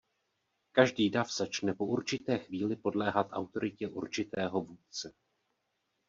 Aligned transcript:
Každý 0.71 1.09
dav 1.09 1.33
začne 1.33 1.73
po 1.73 1.85
určité 1.85 2.37
chvíli 2.37 2.75
podléhat 2.75 3.27
autoritě 3.31 3.87
určitého 3.87 4.61
vůdce. 4.61 5.13